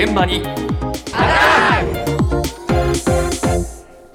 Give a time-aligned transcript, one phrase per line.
[0.00, 0.54] 現場に今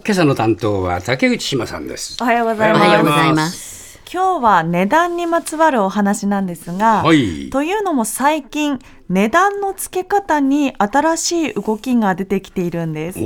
[0.08, 2.86] 朝の担当は竹内島さんですおはようございます。
[2.86, 4.00] おはようございます。
[4.10, 13.20] 今日は値段にまつわるお話なんですが、はいというのも最近値段の付け方に新しい動きが出てきているんです。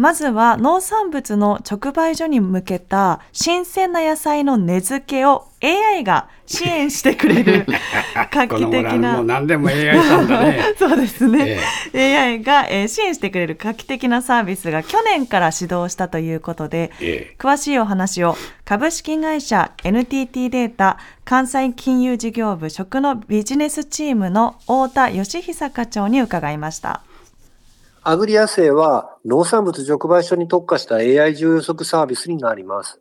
[0.00, 7.66] まずは農産物の直売所に向けた新鮮な野菜の値付けを AI が支援してくれる
[8.32, 10.58] 画こ期的の頃はも何でも AI さんだね。
[10.78, 11.58] そうですね、
[11.94, 17.36] AI が、えー支援してくれる画期的なサービスが去年から始動したということで、ええ。
[17.38, 20.96] 詳しいお話を株式会社 NTT データ
[21.26, 27.02] 関西金融事業部食のビジネスチームの太田義久課長に伺いました。
[28.02, 32.98] アグリアセイは農産物直売所に特化した AI 重予測サービスになります。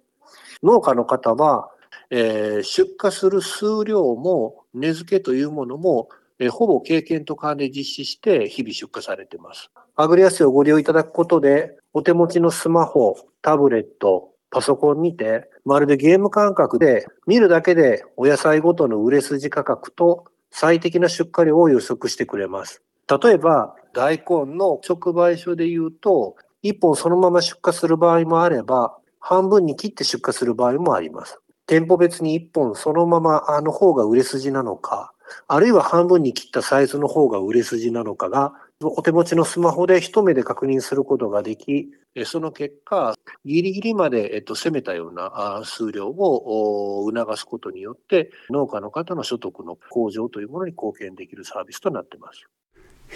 [0.62, 1.70] 農家の方は、
[2.10, 9.72] えー出荷する数量も値付けというものも、えーほぼ経験と勘で実施して日々出荷されています。
[9.96, 22.82] アグリアセイをご利用いただくことで、お手持ちのスマホ、タブレット、パソコンにて、まるでゲーム感覚で見るだけでお野菜ごとの売れ筋価格と最適な出荷量を予測してくれます。
[23.10, 31.40] 例えば、大根の直売所で言うと、1本そのまま出荷する場合もあれば、半分に切って出荷する場合もあります。
[31.66, 35.14] 店舗別に1本そのままあの方が売れ筋なのか、
[35.48, 41.92] あるいは半分に切ったサイズの方が売れ筋なのかが、お手持ちのスマホで一目で確認することができ、
[42.26, 43.14] その結果、
[43.46, 52.48] ギリギリまで、えっと、攻めたような数量を促すことによって、農家の方の所得の向上というものに貢献できるサービスとなっています。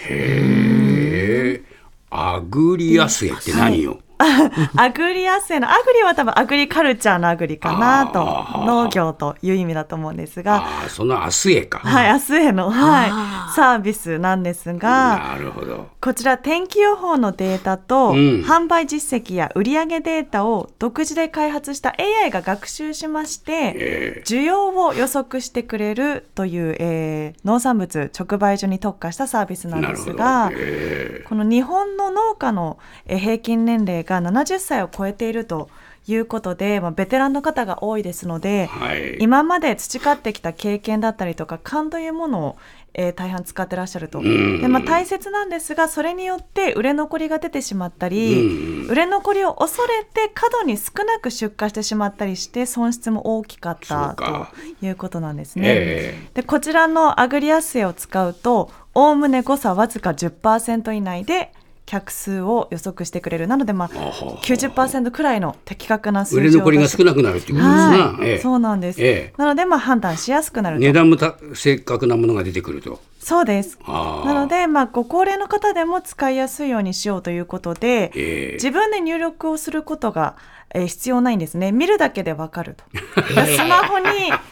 [0.08, 1.62] へえ
[2.10, 4.00] アグリアスエって何よ、
[4.76, 15.88] アグリアセのアグリは多分アグリカルチャーのアグリかなと農業という意味だと思うんですが、そのアスエか、はい、明日への、はい、サービスなんですが、なるほど。
[16.00, 18.44] こちら天気予報のデータと、うん。
[18.44, 31.24] 販売実績や売上データを独自で開発した AI が学習しまして、え需要を予測してくれるという、えー農産物直売所に特化したサービスなんですが、え。
[31.28, 35.68] この日本の農家のえー平均年齢が70歳を超えていると
[36.06, 39.16] いうことで、まあ、ベテランの方が多いですので、えはい。
[39.20, 42.56] 今まで培ってきた経験だったりとか勘というものを、
[42.92, 44.20] えー大半使ってらっしゃると。
[44.20, 44.60] ん。
[44.60, 54.46] でまあ、大切なんですがそれによって売れ残りが出てしまったり、うん売れ残りを恐れて過度に少なく出荷してしまったりして損失も大きかったと
[54.84, 55.64] いうことなんですね。
[55.66, 61.52] えでこちらのアグリアスエを使うとおおむね誤差わずか10%以内で
[61.86, 63.46] 客数を予測してくれる。
[63.46, 68.38] なので、まあ、ほうほう90%くらいの的確な数売れ残りが少なくなるっていうことですな、はい、ええ。
[68.38, 69.34] そうなんです、ええ。
[69.36, 73.00] なので、まあ、判断しやすくなると、値段もた正確なものが出てくると。
[73.18, 73.78] そうです。
[73.86, 78.54] なので、まあ、ご高齢の方でも使いやすいようにしようということで、ええ。
[78.54, 80.36] 自分で入力をすることが、
[80.74, 81.72] えー必要ないんですね。
[81.72, 82.84] 見るだけでわかると。
[83.46, 84.08] スマホに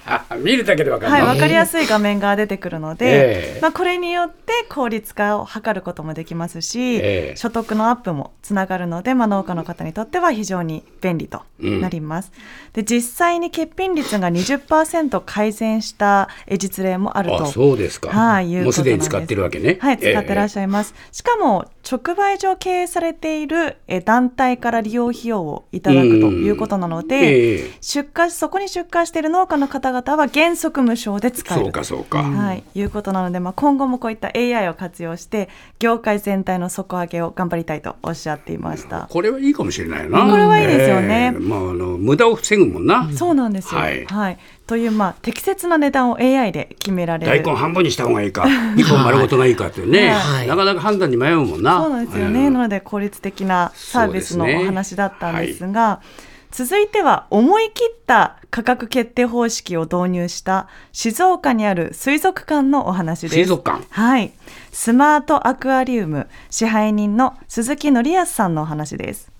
[0.07, 3.61] あ 見るだけでわかるはい、の、分かりやすい画面が出てくるので、ええ。
[3.61, 7.37] まあ、これによって効率化を図ることもできますし、ええ。
[7.37, 12.33] 所得のアップもつながるので、まあ、農家の方にとっては非常に便利となります。
[12.73, 17.45] で実際に欠品率が20%改善したえ実例もあると。
[17.45, 19.05] あそうですか、はい、いうもうことなんです。
[19.07, 19.79] すでに使ってるわけね。
[19.81, 20.95] はい、使ってらっしゃいます。
[21.11, 27.71] しかも、直売所を経営されているえ団体から利用費用をいただくということなので、ええ。
[27.81, 35.49] 出荷そこに出荷している農家の方々は原則無償で使えるそうかそうか、はい、いうことなので、まあ、今後もこういった AI を活用して
[35.81, 39.09] 業界全体の底上げを頑張りたいとおっしゃっていました。
[39.11, 40.31] これはいいかもしれないな。
[40.31, 41.33] これはいいですよね。
[41.35, 41.41] ええ。
[41.41, 44.07] まああの無駄を防ぐもんな、そうなんですよ、ははいい
[44.73, 47.45] という、まあ、適切な値段を AI で決められる。
[47.45, 50.49] 大根半分にした方がいいか 一本丸ごとがいいかっていうね、はい。
[50.49, 51.79] なかなか判断に迷うもんな。
[51.79, 56.01] そうなんですよね、うんなので効率的なサービスのお話だったんですが
[56.51, 63.35] 続いては思い切った価格決定方式を導入した静岡にある水族館のお話です。
[63.35, 63.85] 水族館？
[63.91, 64.33] はい。
[64.71, 69.31] スマートアクアリウム支配人の鈴木則康さんのお話です。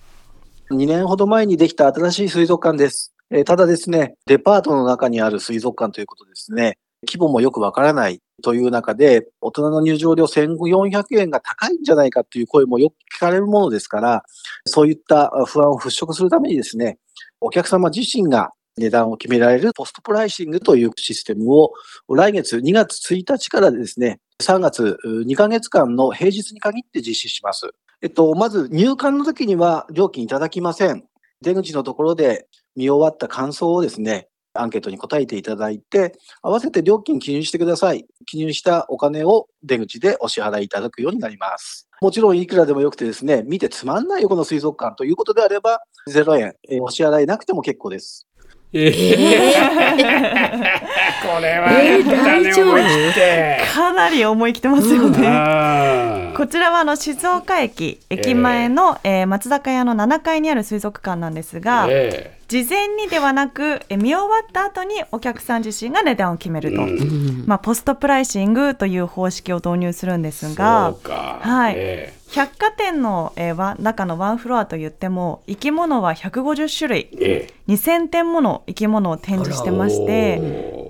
[0.69, 3.12] 2年ほど前にできた新しい水族館です。
[3.35, 6.77] えただですね、デパートの中にある水族館ということですね、
[7.07, 14.23] 規模もよくわからないという中で、大人の入場料1400円が高いんじゃないかという声もよく聞かれるものですから、
[14.67, 16.99] そういった不安を払拭するためにですね、
[17.41, 21.73] お客様自身が値段を決められるポストプライシングというシステムを
[22.09, 27.71] 来月2月1日からですね、3月2ヶ月間の平日に限って実施します。
[28.03, 31.03] えっと、まず入館の時には料金いただきません。
[31.41, 38.05] 出口のところで見終わった感想をですね、アンケートに答えていただいて、合わせて料金記入してください。
[38.25, 41.87] 記入したお金を出口でお支払いいただくようになります。
[42.01, 48.27] もちろんいくらでもよくてですね、見てつまんないよ、この水族館ということであれば、0円、えお支払いなくても結構です。
[48.75, 48.89] えー、
[51.21, 53.73] これは、ね、えー、大丈夫？
[53.73, 56.33] かなり思い切ってますよね。
[56.35, 80.41] こちらはあの静岡駅駅前の、えー、えー、松坂屋の7階にある水族館なんですが、えー、事前にではなくえ見終わった後にお客さん自身が値段を決めると、うん、まあ、ポストプライシングという方式を導入するんですが、はい、えー百貨店の、えー、中のワンフロアといっても生き物は150種類、ええ、2000点もの生き物を展示してまして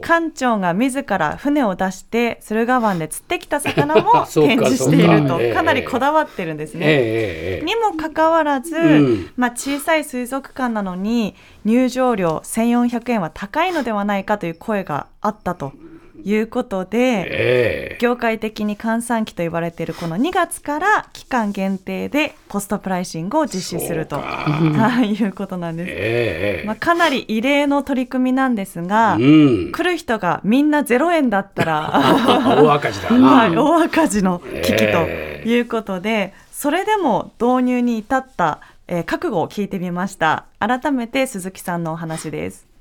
[0.06, 6.82] 館長が自ら船を出して駿河湾で釣ってきた魚も 展示しているとかなりこだわってるんですね。
[6.86, 11.36] え、にもかかわらず、うん、まあ、小さい水族館なのに
[11.66, 15.74] 入場料1400円は高いのではないかという声があったと。
[16.26, 31.92] いうことで、えー、業界的に閑散期と言われているこの2月から期間限定でポストプライシングを実施すると、はい、いうことなんです、えー、まあ、かなり異例の取り組みなんですが、うん、来る人がみんな0円だったら
[32.64, 35.06] 大赤字だな、はい、大赤字の危機と
[35.48, 40.46] いうことで、えー、それでも導入に至った、えー、覚悟を聞いてみました。
[40.60, 42.73] 改めて鈴木さんのお話です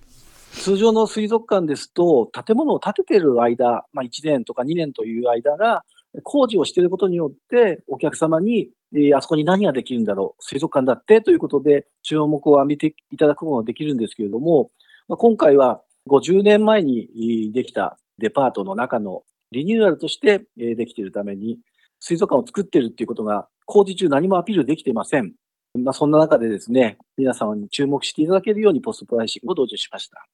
[0.52, 5.84] 通常の水族館ですと、建物を建てている間、まあ、1年とか2年という間が、
[6.22, 14.70] 工事をしていることによって、お客様に、えー、あそこに何ができるんだろう、水族館だってということで、注目を浴びていただくことができるんですけれども、
[15.08, 19.22] まあ、今回は50年前にできたデパートの中の
[19.52, 21.58] リニューアルとしてできているために、
[21.98, 25.32] 水族館を作っているっていうことが工事中何もアピールできていません。
[25.78, 30.26] まあ、そんな中でですね、皆様に注目していただけるようにポストプライシングを導入しました。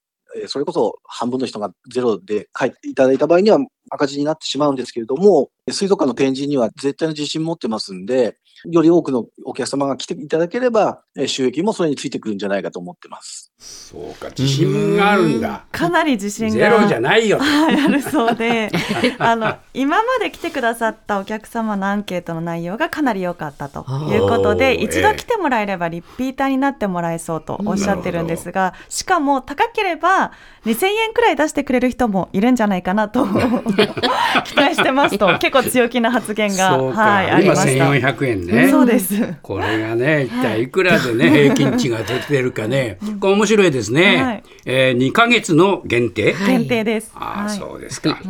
[0.47, 3.59] それこそ半分の人がゼロで書いていただいた場合には
[3.91, 13.53] 赤字になってしまうんですけれども、水族館の展示には絶対の自信持ってますんで、より多くのお客様が来ていただければ、収益もそれについてくるんじゃないかと思ってます。
[13.59, 15.65] そうか、自信があるんだ。
[15.71, 16.55] かなり自信が。
[16.55, 17.39] ゼロじゃないよ。
[17.39, 18.71] はい、あるそうで、
[19.19, 30.33] あの、今まで来てくださったお客様のアンケートの内容がかなり良かったということで、一度来てもらえればリピーターになってもらえそうとおっしゃってるんですが、しかも高ければ
[30.65, 33.27] 2000円くらい出してくれる人もいるんじゃないかなと
[34.45, 37.73] 期待してますと、結構強気な発言が、はい、ありました。
[37.73, 38.69] 今1400円ね。
[38.69, 39.35] そうです。
[39.43, 44.23] これがね、一体いくらでね、平均値が出てるかね、 これ面白いですね。
[44.23, 46.35] はい、えー、2か月の限定？
[46.47, 47.13] 限定です。
[47.15, 48.21] ああ、そうですか。